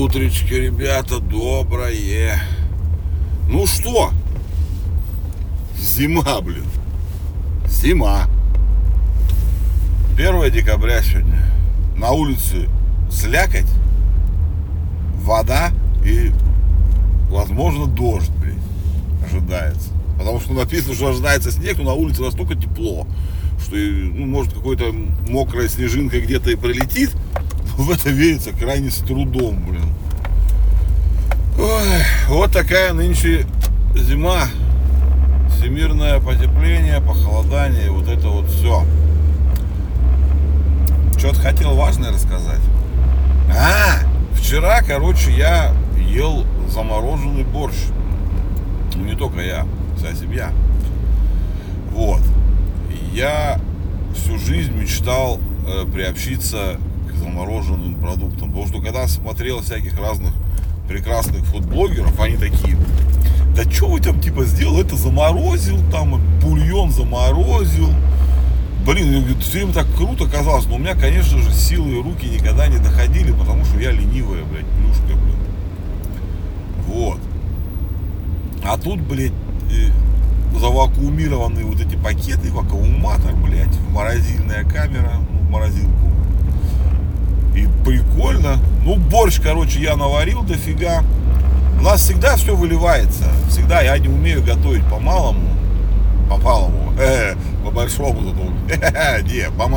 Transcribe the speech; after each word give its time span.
Утречко, 0.00 0.54
ребята, 0.54 1.18
доброе. 1.18 2.40
Ну 3.48 3.66
что? 3.66 4.12
Зима, 5.76 6.40
блин. 6.40 6.66
Зима. 7.66 8.28
1 10.14 10.52
декабря 10.52 11.02
сегодня. 11.02 11.42
На 11.96 12.12
улице 12.12 12.68
слякоть, 13.10 13.66
вода 15.16 15.72
и, 16.04 16.30
возможно, 17.28 17.86
дождь, 17.86 18.30
блин, 18.40 18.60
ожидается. 19.26 19.88
Потому 20.16 20.38
что 20.38 20.52
написано, 20.52 20.94
что 20.94 21.08
ожидается 21.08 21.50
снег, 21.50 21.76
но 21.78 21.84
на 21.86 21.94
улице 21.94 22.22
настолько 22.22 22.54
тепло, 22.54 23.04
что, 23.60 23.74
ну, 23.74 24.26
может, 24.26 24.52
какой-то 24.52 24.94
мокрая 25.28 25.66
снежинка 25.66 26.20
где-то 26.20 26.52
и 26.52 26.54
прилетит, 26.54 27.10
в 27.88 27.90
это 27.92 28.10
верится 28.10 28.50
крайне 28.52 28.90
с 28.90 28.96
трудом, 28.96 29.62
блин. 29.64 29.94
Ой, 31.56 32.02
вот 32.28 32.52
такая 32.52 32.92
нынче 32.92 33.46
зима. 33.94 34.46
Всемирное 35.56 36.20
потепление, 36.20 37.00
похолодание, 37.00 37.90
вот 37.90 38.08
это 38.08 38.28
вот 38.28 38.48
все. 38.50 38.84
Что-то 41.16 41.40
хотел 41.40 41.76
важное 41.76 42.12
рассказать. 42.12 42.60
А, 43.50 44.00
вчера, 44.34 44.82
короче, 44.82 45.32
я 45.32 45.72
ел 45.96 46.44
замороженный 46.68 47.44
борщ. 47.44 47.76
Ну, 48.96 49.04
не 49.04 49.16
только 49.16 49.40
я, 49.40 49.66
вся 49.96 50.14
семья. 50.14 50.52
Вот. 51.92 52.22
Я 53.12 53.60
всю 54.16 54.38
жизнь 54.38 54.72
мечтал 54.72 55.40
э, 55.66 55.86
приобщиться 55.92 56.78
замороженным 57.38 57.94
продуктам. 57.94 58.50
Потому 58.50 58.66
что 58.66 58.80
когда 58.80 59.06
смотрел 59.06 59.60
всяких 59.60 59.98
разных 59.98 60.32
прекрасных 60.88 61.44
фудблогеров, 61.46 62.18
они 62.20 62.36
такие, 62.36 62.76
да 63.54 63.62
что 63.70 63.88
вы 63.88 64.00
там 64.00 64.20
типа 64.20 64.44
сделал, 64.44 64.80
это 64.80 64.96
заморозил, 64.96 65.78
там 65.90 66.20
бульон 66.42 66.90
заморозил. 66.90 67.90
Блин, 68.86 69.24
все 69.40 69.58
время 69.58 69.72
так 69.72 69.86
круто 69.96 70.26
казалось, 70.26 70.66
но 70.66 70.76
у 70.76 70.78
меня, 70.78 70.94
конечно 70.94 71.38
же, 71.38 71.52
силы 71.52 71.90
и 71.90 72.02
руки 72.02 72.26
никогда 72.26 72.66
не 72.68 72.78
доходили, 72.78 73.32
потому 73.32 73.64
что 73.64 73.78
я 73.78 73.90
ленивая, 73.92 74.44
блядь, 74.44 74.66
плюшка, 74.66 75.14
блин. 75.14 75.36
Вот. 76.86 77.18
А 78.64 78.78
тут, 78.78 79.00
блядь, 79.00 79.32
завакуумированные 80.58 81.66
вот 81.66 81.80
эти 81.80 81.96
пакеты, 81.96 82.50
вакууматор, 82.50 83.34
блядь, 83.36 83.78
морозильная 83.90 84.64
камера, 84.64 85.12
ну, 85.30 85.38
в 85.40 85.50
морозилку 85.50 86.08
и 87.58 87.68
прикольно. 87.84 88.58
Ну, 88.84 88.96
борщ, 88.96 89.40
короче, 89.40 89.80
я 89.80 89.96
наварил 89.96 90.42
дофига. 90.42 91.02
У 91.78 91.82
нас 91.82 92.00
всегда 92.00 92.36
все 92.36 92.54
выливается. 92.54 93.24
Всегда 93.48 93.80
я 93.80 93.98
не 93.98 94.08
умею 94.08 94.42
готовить 94.42 94.84
по 94.84 94.98
малому. 94.98 95.48
По 97.64 97.70
большому 97.70 98.20
зато. 98.22 99.22
Не, 99.22 99.50
по 99.50 99.68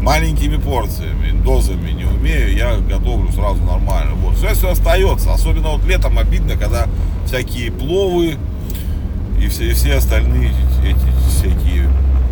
маленькими 0.00 0.56
порциями, 0.56 1.30
дозами 1.42 1.90
не 1.90 2.04
умею. 2.04 2.54
Я 2.56 2.76
готовлю 2.76 3.30
сразу 3.32 3.62
нормально. 3.62 4.14
Вот. 4.14 4.36
Все, 4.36 4.54
все 4.54 4.70
остается. 4.70 5.32
Особенно 5.32 5.70
вот 5.70 5.84
летом 5.84 6.18
обидно, 6.18 6.56
когда 6.56 6.86
всякие 7.26 7.70
пловы 7.72 8.36
и 9.40 9.48
все, 9.48 9.70
и 9.70 9.72
все 9.72 9.94
остальные 9.94 10.52
эти 10.84 11.09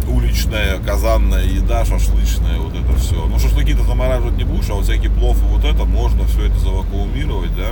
уличная, 0.08 0.78
казанная 0.78 1.44
еда, 1.44 1.84
шашлычная, 1.84 2.58
вот 2.58 2.74
это 2.74 2.96
все. 2.98 3.26
Ну, 3.26 3.38
шашлыки-то 3.38 3.84
замораживать 3.84 4.36
не 4.36 4.44
будешь, 4.44 4.70
а 4.70 4.74
вот 4.74 4.84
всякий 4.84 5.08
плов 5.08 5.36
и 5.42 5.46
вот 5.46 5.64
это 5.64 5.84
можно 5.84 6.24
все 6.26 6.46
это 6.46 6.58
завакуумировать, 6.58 7.54
да. 7.56 7.68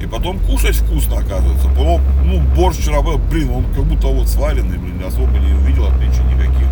И 0.00 0.06
потом 0.06 0.38
кушать 0.40 0.76
вкусно, 0.76 1.18
оказывается. 1.18 1.68
Ну, 2.24 2.40
борщ 2.54 2.78
вчера 2.78 3.00
был, 3.00 3.18
блин, 3.18 3.50
он 3.50 3.64
как 3.74 3.84
будто 3.84 4.08
вот 4.08 4.28
сваренный, 4.28 4.78
блин, 4.78 5.02
особо 5.06 5.38
не 5.38 5.52
увидел 5.54 5.86
отличий 5.86 6.22
никаких. 6.24 6.68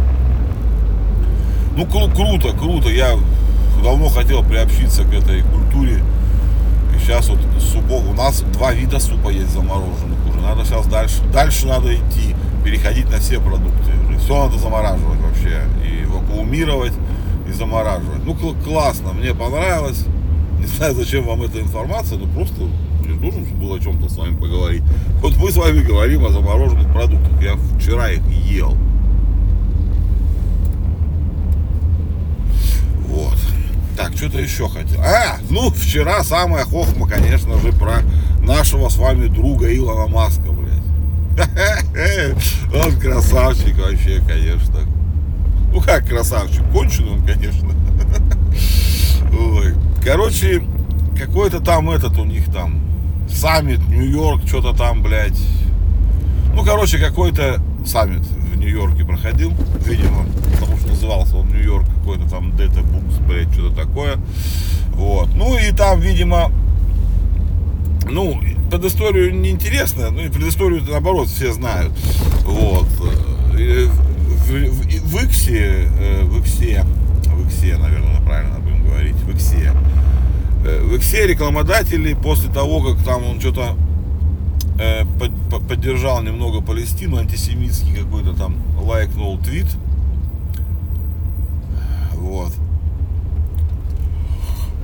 Ну, 1.77 1.85
кру- 1.85 2.15
круто, 2.15 2.57
круто. 2.57 2.91
Я 2.91 3.17
давно 3.83 4.09
хотел 4.09 4.43
приобщиться 4.45 5.05
к 5.05 5.15
этой 5.15 5.43
культуре. 5.43 6.03
И 6.95 6.99
сейчас 6.99 7.29
вот 7.29 7.39
супов, 7.59 8.07
у 8.09 8.13
нас 8.13 8.43
два 8.43 8.73
вида 8.73 9.01
супа 9.01 9.31
есть 9.31 9.51
замороженных 9.51 10.19
уже. 10.29 10.41
Надо 10.41 10.65
сейчас 10.65 10.87
дальше, 10.87 11.23
дальше 11.33 11.67
надо 11.67 11.95
идти, 11.95 12.35
переходить 12.63 13.11
на 13.11 13.19
все 13.19 13.41
продукты 13.41 13.93
все 14.23 14.45
надо 14.45 14.59
замораживать 14.59 15.21
вообще. 15.21 15.63
И 15.85 16.05
вакуумировать, 16.07 16.93
и 17.49 17.53
замораживать. 17.53 18.25
Ну, 18.25 18.35
классно, 18.65 19.13
мне 19.13 19.35
понравилось. 19.35 20.05
Не 20.59 20.67
знаю, 20.67 20.95
зачем 20.95 21.25
вам 21.25 21.43
эта 21.43 21.61
информация, 21.61 22.19
но 22.19 22.27
просто 22.27 22.63
мне 23.05 23.19
должен 23.19 23.45
было 23.59 23.77
о 23.77 23.81
чем-то 23.81 24.09
с 24.09 24.17
вами 24.17 24.37
поговорить. 24.37 24.83
Вот 25.21 25.37
мы 25.37 25.51
с 25.51 25.57
вами 25.57 25.81
говорим 25.81 26.25
о 26.25 26.31
замороженных 26.31 26.93
продуктах. 26.93 27.43
Я 27.43 27.57
вчера 27.79 28.11
их 28.11 28.23
ел. 28.29 28.77
Вот. 33.09 33.37
Так, 33.97 34.17
что-то 34.17 34.41
еще 34.41 34.69
хотел. 34.69 35.01
А, 35.01 35.39
ну, 35.51 35.71
вчера 35.71 36.23
самая 36.23 36.65
хохма, 36.65 37.09
конечно 37.09 37.59
же, 37.59 37.73
про 37.73 38.03
нашего 38.41 38.89
с 38.89 38.97
вами 38.97 39.27
друга 39.27 39.75
Илона 39.75 40.07
Маска, 40.07 40.53
Он 42.75 42.99
красавчик 43.01 43.79
вообще, 43.79 44.21
конечно. 44.27 44.81
Ну 45.73 45.81
как 45.81 46.07
красавчик, 46.07 46.63
конченый 46.71 47.13
он, 47.13 47.23
конечно. 47.23 47.71
Ой. 49.33 49.75
Короче, 50.05 50.63
какой-то 51.19 51.61
там 51.61 51.91
этот 51.91 52.19
у 52.19 52.25
них 52.25 52.53
там 52.53 52.81
саммит, 53.29 53.81
Нью-Йорк, 53.89 54.47
что-то 54.47 54.77
там, 54.77 55.03
блядь. 55.03 55.41
Ну, 56.55 56.63
короче, 56.65 56.99
какой-то 56.99 57.63
саммит 57.87 58.21
в 58.21 58.57
Нью-Йорке 58.57 59.05
проходил, 59.05 59.53
видимо, 59.87 60.27
потому 60.61 60.77
что 60.77 60.89
назывался 60.89 61.37
он 61.37 61.49
Нью-Йорк 61.49 61.87
какой-то 61.99 62.29
там 62.29 62.55
Дета 62.57 62.83
Букс, 62.83 63.17
блядь, 63.27 63.53
что-то 63.55 63.75
такое. 63.75 64.17
Вот. 64.89 65.31
Ну 65.35 65.57
и 65.57 65.73
там, 65.73 66.01
видимо, 66.01 66.53
ну, 68.11 68.39
предысторию 68.73 69.39
неинтересно, 69.39 70.11
ну 70.11 70.23
и 70.23 70.31
предысторию 70.31 70.83
наоборот 70.89 71.29
все 71.29 71.53
знают. 71.53 71.93
Вот. 72.45 72.87
В, 72.87 73.55
в, 73.55 74.51
в 74.51 75.25
Иксе, 75.27 75.89
э, 76.01 76.23
в 76.25 76.41
Иксе, 76.41 76.83
в 77.27 77.47
Иксе, 77.47 77.77
наверное, 77.77 78.23
правильно 78.23 78.59
будем 78.61 78.87
говорить, 78.87 79.17
в 79.17 79.31
Иксе. 79.31 79.73
Э, 80.65 80.83
в 80.85 80.97
Иксе 80.97 81.27
рекламодатели 81.27 82.15
после 82.15 82.51
того, 82.51 82.83
как 82.83 83.05
там 83.05 83.27
он 83.27 83.41
что-то 83.41 83.77
э, 84.79 85.05
поддержал 85.69 86.23
немного 86.23 86.63
Палестину, 86.63 87.19
антисемитский 87.19 87.95
какой-то 87.95 88.33
там 88.33 88.57
лайкнул 88.81 89.37
твит. 89.37 89.67
Вот. 92.15 92.55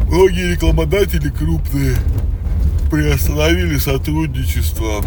Многие 0.06 0.52
рекламодатели 0.52 1.30
крупные 1.30 1.96
приостановили 2.90 3.76
сотрудничество 3.78 5.04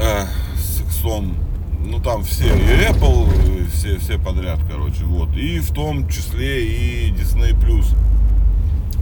э, 0.00 0.24
с 0.56 0.80
Иксом. 0.80 1.36
Ну 1.84 2.00
там 2.00 2.22
все, 2.24 2.46
и 2.46 2.90
Apple, 2.90 3.68
все, 3.70 3.98
все 3.98 4.18
подряд, 4.18 4.60
короче, 4.70 5.04
вот. 5.04 5.36
И 5.36 5.58
в 5.58 5.72
том 5.72 6.08
числе 6.08 6.66
и 6.66 7.10
Disney 7.10 7.52
Plus. 7.52 7.86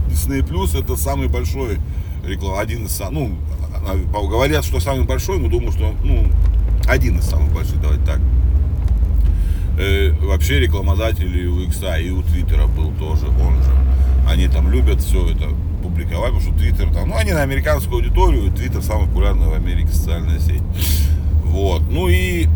Disney 0.09 0.41
Plus 0.41 0.77
это 0.77 0.95
самый 0.95 1.27
большой 1.27 1.79
реклам, 2.25 2.59
один 2.59 2.85
из 2.85 3.01
ну, 3.11 3.37
говорят, 4.13 4.65
что 4.65 4.79
самый 4.79 5.05
большой, 5.05 5.39
но 5.39 5.47
думаю, 5.47 5.71
что, 5.71 5.93
ну, 6.03 6.27
один 6.87 7.19
из 7.19 7.25
самых 7.25 7.53
больших, 7.53 7.79
давайте 7.81 8.03
так. 8.05 8.19
Э, 9.77 10.11
вообще 10.21 10.59
рекламодатели 10.59 11.45
у 11.45 11.61
Икса 11.61 11.95
и 11.95 12.09
у 12.09 12.21
Твиттера 12.23 12.67
был 12.67 12.91
тоже 12.99 13.27
он 13.27 13.63
же. 13.63 13.71
Они 14.27 14.47
там 14.47 14.71
любят 14.71 15.01
все 15.01 15.29
это 15.29 15.49
публиковать, 16.01 16.33
потому 16.33 16.41
что 16.41 16.59
Твиттер 16.59 16.93
там, 16.93 17.09
ну, 17.09 17.15
они 17.15 17.31
на 17.31 17.41
американскую 17.41 17.97
аудиторию, 17.97 18.51
Твиттер 18.51 18.81
самая 18.81 19.07
популярная 19.07 19.47
в 19.47 19.53
Америке 19.53 19.89
социальная 19.89 20.39
сеть. 20.39 20.61
Вот. 21.43 21.81
Ну 21.89 22.07
и, 22.07 22.47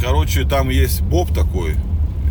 короче, 0.00 0.44
там 0.44 0.70
есть 0.70 1.02
Боб 1.02 1.32
такой, 1.32 1.74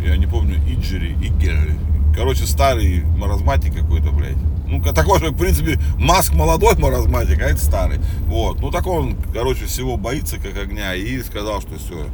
я 0.04 0.16
не 0.16 0.26
помню, 0.26 0.56
Иджери, 0.66 1.12
Иггери. 1.14 1.78
Короче, 2.14 2.46
старый 2.46 3.04
маразматик 3.16 3.74
какой-то, 3.74 4.10
блядь. 4.10 4.38
Ну, 4.66 4.82
такой 4.82 5.20
же, 5.20 5.30
в 5.30 5.36
принципе, 5.36 5.78
Маск 5.98 6.34
молодой 6.34 6.76
маразматик, 6.76 7.40
а 7.40 7.50
это 7.50 7.58
старый. 7.58 8.00
Вот. 8.26 8.60
Ну, 8.60 8.70
так 8.70 8.86
он, 8.86 9.16
короче, 9.32 9.66
всего 9.66 9.96
боится, 9.96 10.38
как 10.38 10.56
огня. 10.56 10.94
И 10.94 11.22
сказал, 11.22 11.60
что 11.60 11.78
все, 11.78 12.06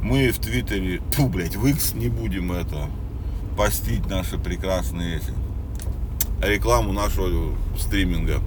мы 0.00 0.30
в 0.30 0.38
Твиттере, 0.38 1.00
ту, 1.14 1.28
блядь, 1.28 1.56
в 1.56 1.66
X 1.66 1.94
не 1.94 2.08
будем 2.08 2.52
это 2.52 2.88
постить 3.56 4.08
наши 4.08 4.38
прекрасные 4.38 5.16
эти 5.16 5.32
рекламу 6.40 6.92
нашего 6.92 7.54
стриминга. 7.78 8.40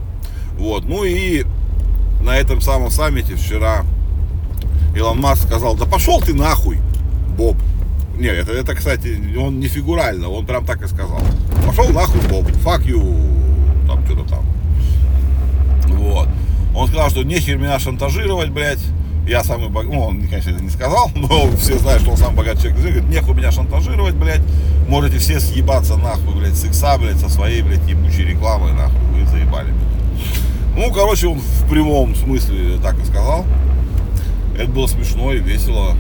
Вот. 0.58 0.86
Ну 0.86 1.04
и 1.04 1.46
на 2.22 2.38
этом 2.38 2.62
самом 2.62 2.90
саммите 2.90 3.36
вчера 3.36 3.86
Илон 4.96 5.20
Маск 5.20 5.48
сказал, 5.48 5.76
да 5.76 5.86
пошел 5.86 6.20
ты 6.22 6.34
нахуй, 6.34 6.80
Боб. 7.38 7.58
Нет, 8.18 8.36
это, 8.36 8.52
это, 8.52 8.76
кстати, 8.76 9.18
он 9.38 9.60
не 9.60 9.68
фигурально, 9.68 10.30
он 10.30 10.46
прям 10.46 10.66
так 10.66 10.84
и 10.84 10.88
сказал. 10.88 11.22
Пошел 11.66 11.90
нахуй, 11.90 12.22
Боб, 12.28 12.46
fuck 12.48 12.86
you, 12.86 13.88
там 13.88 14.06
что-то 14.06 14.30
там. 14.30 14.46
сказал, 16.90 17.10
что 17.12 17.24
нехер 17.24 17.58
меня 17.58 17.80
шантажировать, 17.80 18.50
блядь. 18.50 18.84
Я 19.30 19.44
самый 19.44 19.70
богатый, 19.70 19.94
ну, 19.94 20.02
он, 20.02 20.28
конечно, 20.28 20.50
это 20.50 20.64
не 20.64 20.72
сказал, 20.72 21.12
но 21.16 21.52
все 21.56 21.78
знают, 21.78 22.02
что 22.02 22.12
он 22.12 22.18
самый 22.18 22.38
богатый 22.38 22.64
человек. 22.64 22.80
Говорит, 22.80 23.10
нехуй 23.10 23.36
меня 23.36 23.52
шантажировать, 23.52 24.16
блядь. 24.16 24.42
Можете 24.88 25.20
все 25.20 25.40
съебаться 25.40 25.98
нахуй, 25.98 26.34
блядь, 26.34 26.56
с 26.56 26.66
икса, 26.66 26.98
блядь, 26.98 27.20
со 27.20 27.30
своей, 27.30 27.62
блядь, 27.62 27.88
ебучей 27.88 28.26
рекламой, 28.26 28.74
нахуй, 28.74 29.00
вы 29.14 29.28
заебали. 29.28 29.72
Ну, 30.76 30.92
короче, 30.92 31.28
он 31.28 31.38
в 31.38 31.70
прямом 31.70 32.16
смысле 32.16 32.80
так 32.82 33.00
и 33.00 33.06
сказал. 33.06 33.46
Это 34.58 34.72
было 34.72 34.88
смешно 34.88 35.32
и 35.32 35.38
весело. 35.38 35.96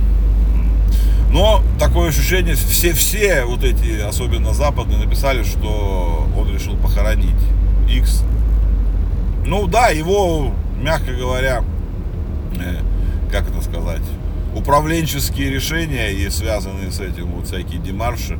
Но 1.29 1.61
такое 1.77 2.09
ощущение, 2.09 2.55
все, 2.55 2.93
все 2.93 3.45
вот 3.45 3.63
эти, 3.63 4.01
особенно 4.01 4.55
западные, 4.55 4.97
написали, 4.97 5.43
что 5.43 6.27
он 6.35 6.51
решил 6.51 6.75
похоронить 6.77 7.29
X. 7.87 8.23
Ну 9.45 9.67
да, 9.67 9.89
его, 9.89 10.51
мягко 10.81 11.13
говоря, 11.13 11.63
э, 12.59 12.79
как 13.31 13.49
это 13.49 13.61
сказать, 13.61 14.01
управленческие 14.55 15.49
решения 15.49 16.11
и 16.11 16.29
связанные 16.29 16.91
с 16.91 16.99
этим 16.99 17.27
вот 17.27 17.47
всякие 17.47 17.79
демарши, 17.79 18.37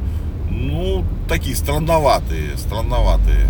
ну, 0.50 1.06
такие 1.28 1.56
странноватые, 1.56 2.58
странноватые 2.58 3.48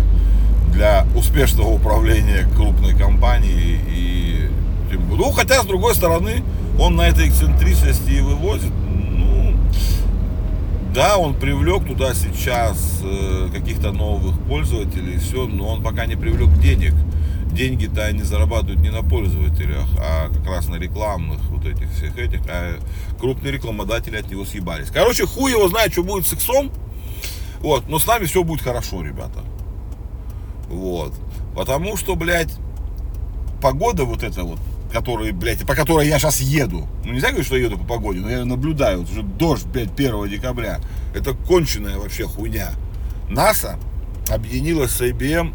для 0.72 1.06
успешного 1.16 1.68
управления 1.68 2.46
крупной 2.56 2.94
компанией 2.94 3.80
и 3.88 4.50
ну, 5.20 5.30
хотя, 5.32 5.62
с 5.62 5.66
другой 5.66 5.94
стороны, 5.94 6.42
он 6.78 6.96
на 6.96 7.02
этой 7.02 7.28
эксцентричности 7.28 8.10
и 8.10 8.20
вывозит. 8.20 8.72
Ну, 8.72 9.54
да, 10.94 11.18
он 11.18 11.34
привлек 11.34 11.86
туда 11.86 12.14
сейчас 12.14 13.00
э, 13.04 13.48
каких-то 13.52 13.92
новых 13.92 14.40
пользователей, 14.48 15.18
все, 15.18 15.46
но 15.46 15.68
он 15.68 15.82
пока 15.82 16.06
не 16.06 16.16
привлек 16.16 16.52
денег 16.58 16.94
деньги-то 17.52 18.04
они 18.04 18.22
зарабатывают 18.22 18.80
не 18.80 18.90
на 18.90 19.02
пользователях, 19.02 19.86
а 19.98 20.28
как 20.28 20.46
раз 20.46 20.68
на 20.68 20.76
рекламных 20.76 21.40
вот 21.50 21.64
этих 21.66 21.90
всех 21.92 22.18
этих, 22.18 22.40
а 22.48 22.78
крупные 23.18 23.52
рекламодатели 23.52 24.16
от 24.16 24.30
него 24.30 24.44
съебались. 24.44 24.90
Короче, 24.90 25.26
хуй 25.26 25.52
его 25.52 25.68
знает, 25.68 25.92
что 25.92 26.02
будет 26.02 26.26
с 26.26 26.32
иксом, 26.32 26.70
вот, 27.60 27.88
но 27.88 27.98
с 27.98 28.06
нами 28.06 28.24
все 28.24 28.42
будет 28.42 28.62
хорошо, 28.62 29.02
ребята. 29.02 29.44
Вот. 30.68 31.14
Потому 31.54 31.96
что, 31.96 32.14
блядь, 32.14 32.52
погода 33.60 34.04
вот 34.04 34.22
эта 34.22 34.44
вот, 34.44 34.58
которая, 34.92 35.32
блядь, 35.32 35.66
по 35.66 35.74
которой 35.74 36.08
я 36.08 36.18
сейчас 36.18 36.40
еду. 36.40 36.88
Ну, 37.04 37.12
нельзя 37.12 37.28
говорить, 37.28 37.46
что 37.46 37.56
я 37.56 37.64
еду 37.64 37.76
по 37.76 37.84
погоде, 37.84 38.20
но 38.20 38.30
я 38.30 38.44
наблюдаю. 38.44 39.00
Вот 39.00 39.10
уже 39.10 39.22
дождь, 39.22 39.66
блядь, 39.66 39.92
1 39.92 40.28
декабря. 40.28 40.80
Это 41.14 41.34
конченая 41.34 41.98
вообще 41.98 42.24
хуйня. 42.24 42.70
НАСА 43.28 43.78
объединилась 44.28 44.92
с 44.92 45.00
IBM, 45.00 45.52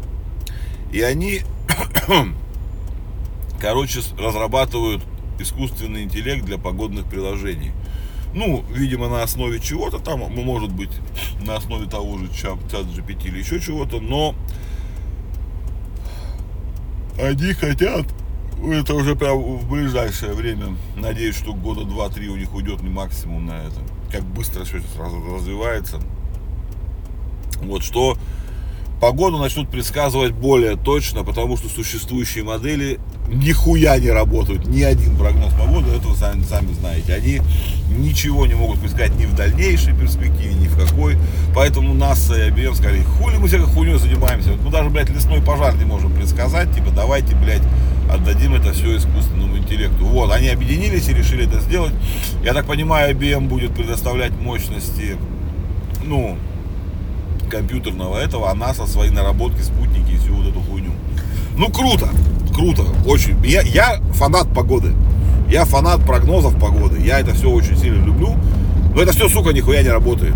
и 0.92 1.00
они 1.00 1.40
короче, 3.60 4.00
разрабатывают 4.18 5.02
искусственный 5.38 6.04
интеллект 6.04 6.44
для 6.44 6.58
погодных 6.58 7.06
приложений. 7.06 7.72
Ну, 8.34 8.64
видимо, 8.70 9.08
на 9.08 9.22
основе 9.22 9.60
чего-то 9.60 9.98
там, 9.98 10.20
может 10.20 10.72
быть, 10.72 10.90
на 11.46 11.56
основе 11.56 11.86
того 11.86 12.18
же 12.18 12.28
чат 12.28 12.58
GPT 12.70 13.28
или 13.28 13.38
еще 13.38 13.60
чего-то, 13.60 14.00
но 14.00 14.34
они 17.18 17.52
хотят, 17.54 18.06
это 18.62 18.94
уже 18.94 19.16
прям 19.16 19.38
в 19.38 19.70
ближайшее 19.70 20.34
время, 20.34 20.76
надеюсь, 20.96 21.36
что 21.36 21.54
года 21.54 21.84
два-три 21.84 22.28
у 22.28 22.36
них 22.36 22.54
уйдет 22.54 22.82
не 22.82 22.90
максимум 22.90 23.46
на 23.46 23.52
это, 23.52 23.80
как 24.12 24.22
быстро 24.24 24.64
все 24.64 24.80
сразу 24.94 25.16
развивается. 25.34 26.00
Вот 27.62 27.82
что 27.82 28.18
погоду 29.00 29.38
начнут 29.38 29.68
предсказывать 29.68 30.32
более 30.32 30.76
точно, 30.76 31.24
потому 31.24 31.56
что 31.56 31.68
существующие 31.68 32.44
модели 32.44 32.98
нихуя 33.28 33.98
не 33.98 34.10
работают. 34.10 34.66
Ни 34.66 34.82
один 34.82 35.16
прогноз 35.16 35.52
погоды, 35.52 35.90
это 35.90 36.08
вы 36.08 36.16
сами, 36.16 36.42
сами 36.42 36.72
знаете. 36.72 37.14
Они 37.14 37.40
ничего 37.90 38.46
не 38.46 38.54
могут 38.54 38.80
предсказать 38.80 39.16
ни 39.16 39.26
в 39.26 39.34
дальнейшей 39.34 39.94
перспективе, 39.94 40.54
ни 40.54 40.68
в 40.68 40.76
какой. 40.78 41.16
Поэтому 41.54 41.94
НАСА 41.94 42.36
и 42.36 42.50
IBM 42.50 42.74
сказали, 42.74 43.02
хули 43.02 43.36
мы 43.36 43.48
всякой 43.48 43.66
хуйней 43.66 43.98
занимаемся. 43.98 44.50
Мы 44.52 44.70
даже, 44.70 44.90
блядь, 44.90 45.10
лесной 45.10 45.42
пожар 45.42 45.76
не 45.76 45.84
можем 45.84 46.12
предсказать. 46.12 46.74
Типа, 46.74 46.90
давайте, 46.94 47.34
блядь, 47.36 47.62
отдадим 48.10 48.54
это 48.54 48.72
все 48.72 48.96
искусственному 48.96 49.58
интеллекту. 49.58 50.06
Вот, 50.06 50.32
они 50.32 50.48
объединились 50.48 51.08
и 51.08 51.14
решили 51.14 51.46
это 51.46 51.60
сделать. 51.60 51.92
Я 52.42 52.54
так 52.54 52.66
понимаю, 52.66 53.14
IBM 53.14 53.48
будет 53.48 53.74
предоставлять 53.74 54.32
мощности, 54.40 55.16
ну, 56.04 56.38
компьютерного 57.48 58.18
этого, 58.18 58.50
а 58.50 58.54
НАСА 58.54 58.86
свои 58.86 59.10
наработки, 59.10 59.60
спутники 59.62 60.12
и 60.12 60.16
всю 60.18 60.34
вот 60.34 60.48
эту 60.48 60.60
хуйню. 60.60 60.92
Ну, 61.56 61.70
круто, 61.70 62.08
круто, 62.54 62.82
очень. 63.06 63.36
Я, 63.44 63.62
я 63.62 64.00
фанат 64.12 64.48
погоды. 64.52 64.92
Я 65.50 65.64
фанат 65.64 66.04
прогнозов 66.04 66.58
погоды. 66.58 67.00
Я 67.00 67.20
это 67.20 67.34
все 67.34 67.50
очень 67.50 67.76
сильно 67.76 68.04
люблю. 68.04 68.34
Но 68.94 69.02
это 69.02 69.12
все, 69.12 69.28
сука, 69.28 69.52
нихуя 69.52 69.82
не 69.82 69.88
работает. 69.88 70.34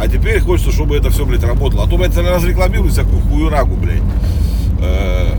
А 0.00 0.08
теперь 0.08 0.40
хочется, 0.40 0.72
чтобы 0.72 0.96
это 0.96 1.10
все, 1.10 1.24
блядь, 1.24 1.44
работало. 1.44 1.84
А 1.84 1.88
то, 1.88 1.96
блядь, 1.96 2.16
разрекламируют 2.16 2.92
всякую 2.92 3.20
хуерагу, 3.22 3.76
блядь. 3.76 4.02
Э, 4.80 5.36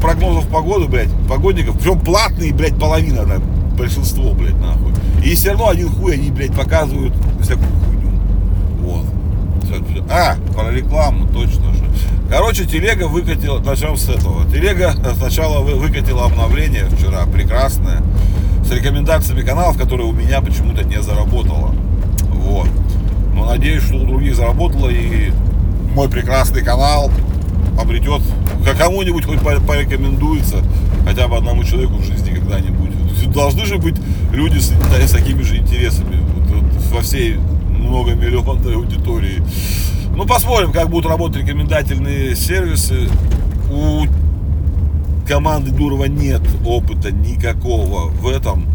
прогнозов 0.00 0.48
погоды, 0.48 0.86
блядь, 0.86 1.10
погодников. 1.28 1.78
Причем 1.78 2.00
платные, 2.00 2.52
блядь, 2.52 2.78
половина, 2.78 3.24
да, 3.24 3.38
большинство, 3.76 4.32
блядь, 4.32 4.58
нахуй. 4.58 4.92
И 5.24 5.34
все 5.34 5.50
равно 5.50 5.68
один 5.68 5.88
хуй 5.88 6.14
они, 6.14 6.30
блядь, 6.30 6.54
показывают 6.54 7.14
всякую 7.40 7.68
а, 10.10 10.36
про 10.54 10.70
рекламу, 10.70 11.26
точно 11.26 11.72
же. 11.72 11.84
Короче, 12.30 12.64
телега 12.64 13.08
выкатила, 13.08 13.58
начнем 13.58 13.96
с 13.96 14.08
этого. 14.08 14.50
Телега 14.50 14.94
сначала 15.16 15.60
выкатила 15.60 16.24
обновление 16.24 16.86
вчера, 16.86 17.26
прекрасное, 17.26 18.02
с 18.64 18.70
рекомендациями 18.70 19.42
каналов, 19.42 19.76
которые 19.76 20.06
у 20.06 20.12
меня 20.12 20.40
почему-то 20.40 20.84
не 20.84 21.00
заработало. 21.02 21.74
Вот. 22.30 22.68
Но 23.34 23.46
надеюсь, 23.46 23.82
что 23.82 23.96
у 23.96 24.06
других 24.06 24.34
заработало, 24.34 24.88
и 24.88 25.30
мой 25.94 26.08
прекрасный 26.08 26.62
канал 26.62 27.10
обретет, 27.78 28.22
кому-нибудь 28.78 29.24
хоть 29.24 29.40
порекомендуется, 29.40 30.58
хотя 31.06 31.28
бы 31.28 31.36
одному 31.36 31.64
человеку 31.64 31.94
в 31.94 32.04
жизни 32.04 32.30
когда-нибудь. 32.30 32.92
Должны 33.32 33.64
же 33.64 33.78
быть 33.78 33.96
люди 34.32 34.58
с, 34.58 34.72
с 34.72 35.10
такими 35.10 35.42
же 35.42 35.56
интересами 35.56 36.20
во 36.92 37.00
всей 37.00 37.38
многомиллионной 37.92 38.74
аудитории. 38.74 39.42
Ну, 40.16 40.26
посмотрим, 40.26 40.72
как 40.72 40.88
будут 40.88 41.06
работать 41.06 41.42
рекомендательные 41.42 42.34
сервисы. 42.34 43.08
У 43.70 44.04
команды 45.28 45.70
Дурова 45.70 46.04
нет 46.04 46.42
опыта 46.64 47.12
никакого 47.12 48.08
в 48.08 48.26
этом. 48.26 48.66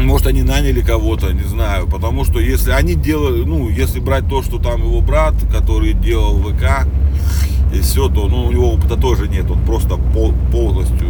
Может, 0.00 0.26
они 0.26 0.42
наняли 0.42 0.80
кого-то, 0.80 1.32
не 1.32 1.44
знаю. 1.44 1.86
Потому 1.86 2.24
что 2.24 2.40
если 2.40 2.72
они 2.72 2.94
делали, 2.94 3.44
ну, 3.44 3.68
если 3.68 4.00
брать 4.00 4.28
то, 4.28 4.42
что 4.42 4.58
там 4.58 4.82
его 4.82 5.00
брат, 5.00 5.34
который 5.50 5.92
делал 5.92 6.38
ВК, 6.38 6.86
и 7.74 7.80
все, 7.80 8.08
то 8.08 8.26
ну, 8.26 8.46
у 8.46 8.52
него 8.52 8.72
опыта 8.72 8.96
тоже 8.96 9.28
нет. 9.28 9.50
Он 9.50 9.62
просто 9.64 9.96
пол, 9.96 10.32
полностью 10.50 11.08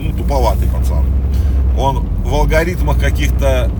ну, 0.00 0.12
туповатый 0.12 0.68
пацан. 0.68 1.04
Он 1.78 2.06
в 2.24 2.34
алгоритмах 2.34 2.98
каких-то 2.98 3.70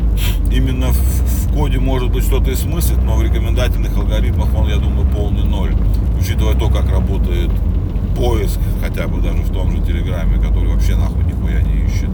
именно 0.51 0.89
в 0.93 1.46
коде 1.57 1.79
может 1.79 2.11
быть 2.11 2.23
что-то 2.23 2.51
и 2.51 2.55
смыслит, 2.55 3.03
но 3.03 3.17
в 3.17 3.23
рекомендательных 3.23 3.97
алгоритмах 3.97 4.55
он, 4.55 4.69
я 4.69 4.77
думаю, 4.77 5.09
полный 5.09 5.45
ноль, 5.45 5.75
учитывая 6.21 6.55
то, 6.55 6.69
как 6.69 6.91
работает 6.91 7.51
поиск, 8.15 8.59
хотя 8.83 9.09
бы 9.09 9.23
даже 9.23 9.39
в 9.39 9.51
том 9.51 9.71
же 9.71 9.79
Телеграме, 9.79 10.37
который 10.37 10.69
вообще 10.69 10.97
нахуй 10.97 11.25
нихуя 11.25 11.63
не 11.63 11.87
ищет. 11.87 12.11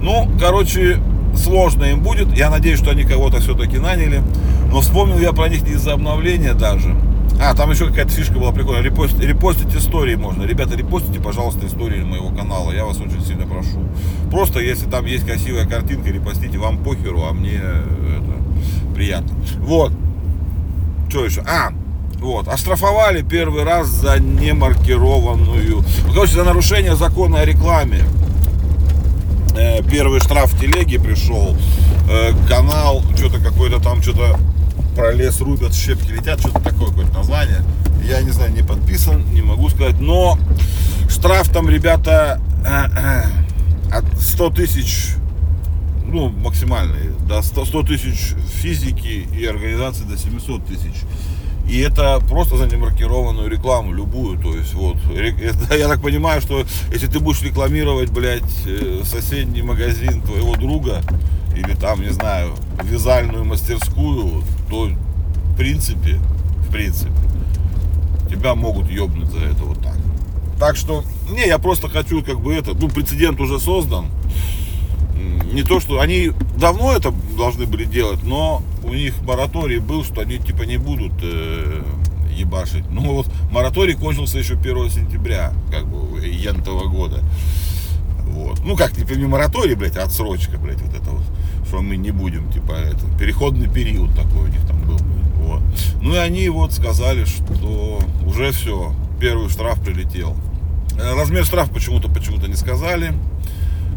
Ну, 0.00 0.26
короче, 0.40 0.98
сложно 1.36 1.84
им 1.84 2.00
будет. 2.00 2.34
Я 2.36 2.48
надеюсь, 2.48 2.78
что 2.78 2.92
они 2.92 3.04
кого-то 3.04 3.40
все-таки 3.40 3.76
наняли. 3.76 4.22
Но 4.70 4.80
вспомнил 4.80 5.18
я 5.18 5.32
про 5.32 5.48
них 5.50 5.62
не 5.62 5.72
из-за 5.72 5.92
обновления 5.92 6.54
даже. 6.54 6.96
А, 7.40 7.54
там 7.54 7.70
еще 7.70 7.86
какая-то 7.86 8.10
фишка 8.10 8.34
была 8.34 8.52
прикольная. 8.52 8.82
Репост, 8.82 9.18
репостить 9.18 9.74
истории 9.74 10.14
можно. 10.14 10.44
Ребята, 10.44 10.76
репостите, 10.76 11.20
пожалуйста, 11.20 11.66
истории 11.66 12.02
моего 12.02 12.30
канала. 12.30 12.72
Я 12.72 12.84
вас 12.84 12.98
очень 13.00 13.24
сильно 13.24 13.46
прошу. 13.46 13.84
Просто, 14.30 14.60
если 14.60 14.88
там 14.88 15.06
есть 15.06 15.26
красивая 15.26 15.66
картинка, 15.66 16.10
репостите. 16.10 16.58
Вам 16.58 16.78
похеру, 16.78 17.24
а 17.24 17.32
мне 17.32 17.54
это 17.54 18.94
приятно. 18.94 19.36
Вот. 19.58 19.92
Что 21.08 21.24
еще? 21.24 21.42
А, 21.42 21.72
вот, 22.22 22.46
оштрафовали 22.46 23.22
первый 23.22 23.64
раз 23.64 23.88
за 23.88 24.20
немаркированную, 24.20 25.84
короче, 26.14 26.34
за 26.34 26.44
нарушение 26.44 26.94
закона 26.94 27.40
о 27.40 27.44
рекламе. 27.44 28.04
Э, 29.56 29.82
первый 29.82 30.20
штраф 30.20 30.52
в 30.52 30.60
телеге 30.60 31.00
пришел, 31.00 31.56
э, 32.08 32.32
канал, 32.48 33.02
что-то 33.16 33.38
какой-то 33.40 33.80
там, 33.80 34.02
что-то 34.02 34.38
про 34.94 35.12
лес 35.12 35.40
рубят, 35.40 35.74
щепки 35.74 36.10
летят, 36.10 36.40
что-то 36.40 36.60
такое 36.60 36.88
какое-то 36.88 37.14
название. 37.14 37.62
Я 38.06 38.22
не 38.22 38.30
знаю, 38.30 38.52
не 38.52 38.62
подписан, 38.62 39.24
не 39.32 39.42
могу 39.42 39.68
сказать, 39.68 40.00
но 40.00 40.38
штраф 41.08 41.48
там, 41.50 41.68
ребята, 41.68 42.40
от 43.92 44.04
100 44.20 44.50
тысяч, 44.50 45.14
ну, 46.06 46.28
максимальный, 46.28 47.10
до 47.26 47.42
100, 47.42 47.64
100 47.66 47.82
тысяч 47.82 48.34
физики 48.60 49.26
и 49.36 49.44
организации 49.44 50.04
до 50.04 50.16
700 50.16 50.66
тысяч. 50.66 51.02
И 51.68 51.78
это 51.78 52.20
просто 52.28 52.56
за 52.56 52.66
немаркированную 52.66 53.48
рекламу, 53.48 53.92
любую. 53.92 54.38
То 54.38 54.54
есть, 54.54 54.74
вот, 54.74 54.96
я 55.70 55.88
так 55.88 56.02
понимаю, 56.02 56.40
что 56.40 56.64
если 56.92 57.06
ты 57.06 57.20
будешь 57.20 57.42
рекламировать, 57.42 58.10
блядь, 58.10 58.42
э, 58.66 59.02
соседний 59.04 59.62
магазин 59.62 60.22
твоего 60.22 60.56
друга, 60.56 61.02
или 61.54 61.74
там, 61.74 62.02
не 62.02 62.10
знаю, 62.10 62.54
вязальную 62.82 63.44
мастерскую, 63.44 64.42
то 64.70 64.88
в 64.88 65.56
принципе, 65.56 66.18
в 66.68 66.72
принципе, 66.72 67.12
тебя 68.30 68.54
могут 68.54 68.90
ёбнуть 68.90 69.30
за 69.30 69.40
это 69.40 69.64
вот 69.64 69.82
так. 69.82 69.96
Так 70.58 70.76
что, 70.76 71.04
не, 71.30 71.46
я 71.46 71.58
просто 71.58 71.88
хочу 71.88 72.22
как 72.22 72.40
бы 72.40 72.54
это, 72.54 72.72
ну, 72.74 72.88
прецедент 72.88 73.40
уже 73.40 73.58
создан. 73.58 74.06
Не 75.52 75.62
то, 75.62 75.80
что 75.80 76.00
они 76.00 76.32
давно 76.56 76.92
это 76.92 77.12
должны 77.36 77.66
были 77.66 77.84
делать, 77.84 78.22
но 78.22 78.62
у 78.84 78.94
них 78.94 79.20
мораторий 79.22 79.78
был, 79.78 80.04
что 80.04 80.20
они 80.20 80.38
типа 80.38 80.62
не 80.62 80.78
будут 80.78 81.12
э, 81.22 81.82
ебашить. 82.30 82.88
Ну 82.90 83.14
вот 83.14 83.26
мораторий 83.50 83.94
кончился 83.94 84.38
еще 84.38 84.54
1 84.54 84.90
сентября, 84.90 85.52
как 85.70 85.86
бы, 85.86 86.26
янтого 86.26 86.88
года. 86.88 87.22
Вот. 88.28 88.60
Ну 88.64 88.76
как, 88.76 88.92
типа 88.92 89.12
не 89.12 89.26
мораторий, 89.26 89.74
блядь, 89.74 89.96
а 89.96 90.04
отсрочка, 90.04 90.56
блядь, 90.58 90.80
вот 90.80 90.94
это. 90.94 91.01
Что 91.72 91.80
мы 91.80 91.96
не 91.96 92.10
будем, 92.10 92.52
типа, 92.52 92.72
это, 92.72 93.00
переходный 93.18 93.66
период 93.66 94.14
такой 94.14 94.42
у 94.42 94.46
них 94.46 94.60
там 94.66 94.78
был. 94.82 94.98
Вот. 95.38 95.62
Ну 96.02 96.14
и 96.14 96.18
они 96.18 96.46
вот 96.50 96.74
сказали, 96.74 97.24
что 97.24 97.98
уже 98.26 98.52
все, 98.52 98.94
первый 99.18 99.48
штраф 99.48 99.82
прилетел. 99.82 100.36
Э, 101.00 101.14
размер 101.14 101.46
штрафа 101.46 101.72
почему-то 101.72 102.10
почему-то 102.10 102.46
не 102.46 102.56
сказали. 102.56 103.14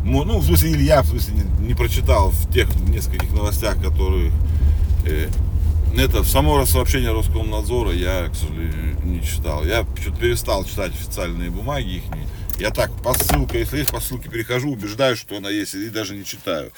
Ну, 0.05 0.39
в 0.39 0.45
смысле, 0.45 0.71
или 0.71 0.83
я, 0.83 1.01
в 1.01 1.07
смысле, 1.07 1.33
не, 1.33 1.67
не 1.67 1.73
прочитал 1.73 2.29
в 2.29 2.49
тех 2.49 2.73
нескольких 2.87 3.33
новостях, 3.33 3.75
которые 3.83 4.31
э, 5.05 5.27
это 5.97 6.23
само 6.23 6.65
сообщение 6.65 7.11
Роскомнадзора 7.11 7.91
я, 7.91 8.29
к 8.29 8.35
сожалению, 8.35 8.95
не 9.03 9.21
читал. 9.21 9.65
Я 9.65 9.85
что-то 9.99 10.17
перестал 10.17 10.63
читать 10.63 10.93
официальные 10.93 11.49
бумаги 11.49 11.95
их. 11.95 12.03
Я 12.57 12.69
так 12.69 12.89
по 13.03 13.13
ссылке, 13.13 13.59
если 13.59 13.79
есть 13.79 13.91
по 13.91 13.99
ссылке, 13.99 14.29
перехожу, 14.29 14.71
убеждаюсь, 14.71 15.19
что 15.19 15.35
она 15.35 15.49
есть, 15.49 15.75
и 15.75 15.89
даже 15.89 16.15
не 16.15 16.23
читаю. 16.23 16.71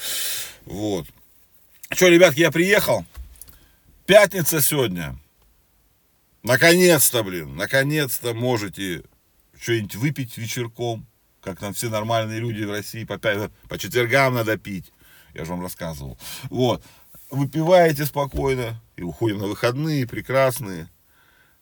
Вот. 0.68 1.08
Что, 1.92 2.10
ребятки, 2.10 2.42
я 2.42 2.52
приехал. 2.52 3.06
Пятница 4.06 4.62
сегодня. 4.62 5.18
Наконец-то, 6.44 7.24
блин, 7.24 7.56
наконец-то 7.56 8.34
можете 8.34 9.04
что-нибудь 9.60 9.96
выпить 9.96 10.38
вечерком, 10.38 11.08
как 11.42 11.60
там 11.60 11.74
все 11.74 11.90
нормальные 11.90 12.40
люди 12.40 12.64
в 12.64 12.72
России 12.72 13.06
по, 13.06 13.18
5, 13.18 13.50
по 13.70 13.78
четвергам 13.78 14.36
надо 14.36 14.58
пить. 14.58 14.92
Я 15.34 15.46
же 15.46 15.52
вам 15.52 15.62
рассказывал. 15.62 16.18
Вот. 16.50 16.84
Выпиваете 17.30 18.06
спокойно 18.06 18.82
и 18.98 19.04
уходим 19.04 19.40
на 19.40 19.48
выходные 19.48 20.06
прекрасные. 20.06 20.90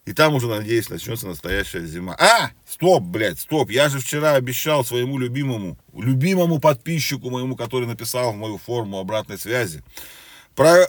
И 0.06 0.14
там 0.14 0.36
уже, 0.36 0.48
надеюсь, 0.48 0.90
начнется 0.90 1.26
настоящая 1.26 1.84
зима. 1.86 2.16
А! 2.20 2.52
Стоп, 2.68 3.02
блядь, 3.04 3.40
стоп. 3.40 3.72
Я 3.72 3.90
же 3.90 4.00
вчера 4.00 4.34
обещал 4.34 4.86
своему 4.86 5.18
любимому, 5.18 5.80
любимому 5.94 6.60
подписчику 6.60 7.32
моему, 7.32 7.56
который 7.56 7.88
написал 7.88 8.32
в 8.32 8.36
мою 8.36 8.60
форму 8.60 9.00
обратной 9.00 9.40
связи, 9.40 9.84
про 10.54 10.88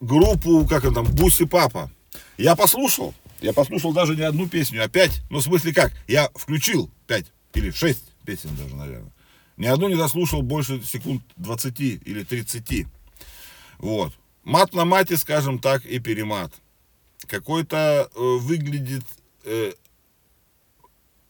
группу, 0.00 0.66
как 0.66 0.84
он 0.84 0.94
там, 0.94 1.04
Буси 1.04 1.44
Папа. 1.44 1.90
Я 2.38 2.56
послушал. 2.56 3.14
Я 3.42 3.52
послушал 3.52 3.92
даже 3.92 4.16
не 4.16 4.22
одну 4.22 4.48
песню, 4.48 4.82
а 4.82 4.88
пять. 4.88 5.20
Ну, 5.28 5.38
в 5.38 5.42
смысле 5.42 5.74
как? 5.74 5.92
Я 6.08 6.30
включил 6.34 6.90
пять 7.06 7.26
или 7.52 7.70
шесть 7.70 8.04
песен 8.24 8.56
даже, 8.56 8.74
наверное. 8.74 9.12
Ни 9.58 9.66
одну 9.66 9.88
не 9.88 9.96
заслушал 9.96 10.40
больше 10.40 10.82
секунд 10.82 11.22
20 11.36 11.80
или 11.80 12.22
30. 12.24 12.86
Вот. 13.78 14.14
Мат 14.44 14.72
на 14.72 14.86
мате, 14.86 15.18
скажем 15.18 15.58
так, 15.58 15.84
и 15.84 15.98
перемат 15.98 16.52
какой-то 17.26 18.10
э, 18.14 18.18
выглядит 18.40 19.04
э, 19.44 19.72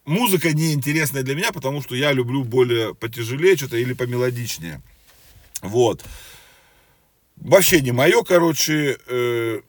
музыка 0.07 0.53
неинтересная 0.53 1.23
для 1.23 1.35
меня, 1.35 1.53
потому 1.53 1.83
что 1.83 1.95
я 1.95 2.12
люблю 2.12 2.45
более 2.45 2.95
потяжелее 2.95 3.57
что-то 3.57 3.76
или 3.76 3.93
помелодичнее. 3.93 4.81
Вот. 5.61 6.03
Вообще 7.37 7.81
не 7.81 7.93
мое, 7.93 8.23
короче. 8.23 8.99
Э, 9.07 9.61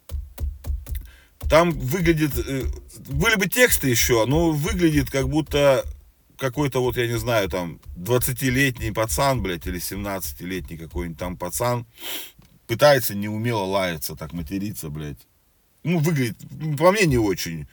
там 1.50 1.72
выглядит... 1.72 2.32
Э, 2.38 2.64
были 3.10 3.36
бы 3.36 3.48
тексты 3.48 3.90
еще, 3.90 4.26
но 4.26 4.52
выглядит 4.52 5.10
как 5.10 5.28
будто 5.30 5.84
какой-то 6.38 6.82
вот, 6.82 6.98
я 6.98 7.08
не 7.08 7.18
знаю, 7.18 7.50
там, 7.50 7.80
20-летний 7.96 8.92
пацан, 8.92 9.42
блядь, 9.42 9.66
или 9.66 9.80
17-летний 9.80 10.78
какой-нибудь 10.78 11.18
там 11.18 11.36
пацан 11.36 11.86
пытается 12.68 13.16
неумело 13.16 13.64
лаяться, 13.64 14.16
так 14.16 14.34
материться, 14.34 14.90
блядь 14.90 15.26
ну, 15.88 16.00
выглядит, 16.00 16.38
по 16.78 16.92
мне, 16.92 17.06
не 17.06 17.18
очень. 17.18 17.68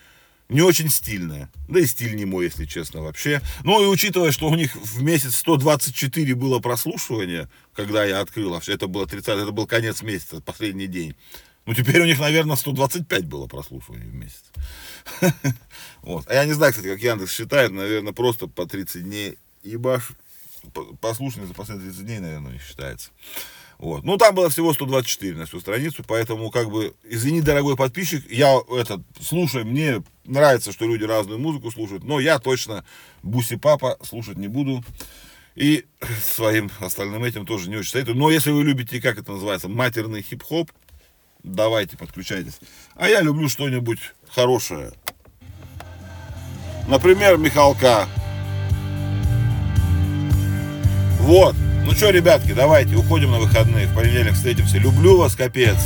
Не 0.48 0.60
очень 0.60 0.90
стильная. 0.90 1.50
Да 1.68 1.80
и 1.80 1.86
стиль 1.86 2.14
не 2.14 2.26
мой, 2.26 2.44
если 2.44 2.66
честно, 2.66 3.00
вообще. 3.00 3.40
Ну 3.64 3.82
и 3.82 3.86
учитывая, 3.86 4.30
что 4.30 4.48
у 4.48 4.54
них 4.54 4.76
в 4.76 5.02
месяц 5.02 5.36
124 5.36 6.34
было 6.34 6.58
прослушивание, 6.60 7.48
когда 7.72 8.04
я 8.04 8.20
открыл, 8.20 8.54
а 8.54 8.60
это 8.66 8.86
было 8.86 9.06
30, 9.06 9.28
это 9.28 9.50
был 9.52 9.66
конец 9.66 10.02
месяца, 10.02 10.40
последний 10.40 10.86
день. 10.86 11.16
Ну, 11.66 11.74
теперь 11.74 12.02
у 12.02 12.04
них, 12.04 12.20
наверное, 12.20 12.56
125 12.56 13.24
было 13.24 13.46
прослушиваний 13.46 14.08
в 14.08 14.14
месяц. 14.14 14.44
Вот. 16.02 16.28
А 16.28 16.34
я 16.34 16.44
не 16.44 16.52
знаю, 16.52 16.72
кстати, 16.72 16.88
как 16.88 17.00
Яндекс 17.00 17.32
считает, 17.32 17.72
наверное, 17.72 18.12
просто 18.12 18.46
по 18.46 18.66
30 18.66 19.04
дней 19.04 19.38
ебаш. 19.62 20.10
Послушание 21.00 21.48
за 21.48 21.54
последние 21.54 21.90
30 21.90 22.06
дней, 22.06 22.18
наверное, 22.18 22.52
не 22.52 22.58
считается. 22.58 23.10
Вот. 23.84 24.02
Ну, 24.02 24.16
там 24.16 24.34
было 24.34 24.48
всего 24.48 24.72
124 24.72 25.36
на 25.36 25.44
всю 25.44 25.60
страницу, 25.60 26.02
поэтому, 26.08 26.50
как 26.50 26.70
бы, 26.70 26.94
извини, 27.04 27.42
дорогой 27.42 27.76
подписчик, 27.76 28.24
я 28.30 28.58
это 28.70 29.02
слушаю, 29.20 29.66
мне 29.66 30.02
нравится, 30.24 30.72
что 30.72 30.86
люди 30.86 31.04
разную 31.04 31.38
музыку 31.38 31.70
слушают, 31.70 32.02
но 32.02 32.18
я 32.18 32.38
точно 32.38 32.86
Буси 33.22 33.56
Папа 33.56 33.98
слушать 34.02 34.38
не 34.38 34.48
буду. 34.48 34.82
И 35.54 35.84
своим 36.22 36.70
остальным 36.80 37.24
этим 37.24 37.44
тоже 37.44 37.68
не 37.68 37.76
очень 37.76 37.90
советую. 37.90 38.16
Но 38.16 38.30
если 38.30 38.52
вы 38.52 38.64
любите, 38.64 39.02
как 39.02 39.18
это 39.18 39.32
называется, 39.32 39.68
матерный 39.68 40.22
хип-хоп, 40.22 40.70
давайте, 41.42 41.98
подключайтесь. 41.98 42.60
А 42.94 43.06
я 43.06 43.20
люблю 43.20 43.50
что-нибудь 43.50 43.98
хорошее. 44.30 44.92
Например, 46.88 47.36
Михалка. 47.36 48.08
Вот. 51.20 51.54
Ну 51.84 51.92
что, 51.92 52.10
ребятки, 52.10 52.52
давайте, 52.52 52.96
уходим 52.96 53.32
на 53.32 53.38
выходные. 53.38 53.86
В 53.86 53.94
понедельник 53.94 54.32
встретимся. 54.32 54.78
Люблю 54.78 55.18
вас, 55.18 55.34
капец. 55.34 55.76